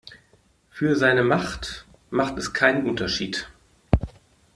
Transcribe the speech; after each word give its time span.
Für 0.71 0.95
seine 0.95 1.21
Macht 1.21 1.85
macht 2.09 2.35
es 2.39 2.53
keinen 2.53 2.89
Unterschied. 2.89 3.51